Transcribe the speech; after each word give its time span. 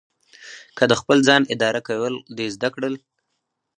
که 0.77 0.83
د 0.87 0.93
خپل 1.01 1.17
ځان 1.27 1.41
اداره 1.53 1.81
کول 1.89 2.13
دې 2.37 2.47
زده 2.55 2.69
کړل. 2.75 2.95